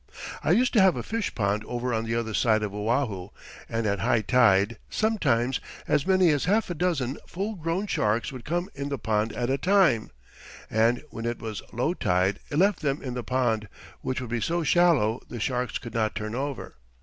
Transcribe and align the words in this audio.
I 0.43 0.49
used 0.49 0.73
to 0.73 0.81
have 0.81 0.95
a 0.95 1.03
fish 1.03 1.35
pond 1.35 1.63
over 1.65 1.93
on 1.93 2.05
the 2.05 2.15
other 2.15 2.33
side 2.33 2.63
of 2.63 2.73
Oahu, 2.73 3.29
and 3.69 3.85
at 3.85 3.99
high 3.99 4.21
tide 4.21 4.79
sometimes 4.89 5.59
as 5.87 6.07
many 6.07 6.31
as 6.31 6.45
half 6.45 6.71
a 6.71 6.73
dozen 6.73 7.19
full 7.27 7.53
grown 7.53 7.85
sharks 7.85 8.31
would 8.31 8.43
come 8.43 8.67
in 8.73 8.89
the 8.89 8.97
pond 8.97 9.31
at 9.33 9.51
a 9.51 9.59
time, 9.59 10.09
and 10.71 11.03
when 11.11 11.27
it 11.27 11.37
was 11.39 11.61
low 11.71 11.93
tide 11.93 12.39
it 12.49 12.57
left 12.57 12.79
them 12.79 12.99
in 13.03 13.13
the 13.13 13.21
pond, 13.23 13.69
which 14.01 14.19
would 14.19 14.31
be 14.31 14.41
so 14.41 14.63
shallow 14.63 15.21
the 15.29 15.39
sharks 15.39 15.77
could 15.77 15.93
not 15.93 16.15
turn 16.15 16.33
over. 16.33 16.77